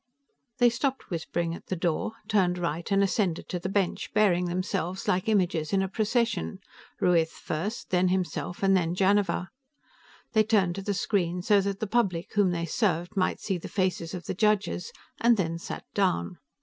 [0.01, 4.45] XVI They stopped whispering at the door, turned right, and ascended to the bench, bearing
[4.45, 6.57] themselves like images in a procession,
[6.99, 9.49] Ruiz first, then himself and then Janiver.
[10.33, 13.67] They turned to the screen so that the public whom they served might see the
[13.69, 16.37] faces of the judges, and then sat down.